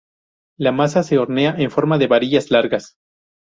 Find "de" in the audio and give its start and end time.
1.99-2.07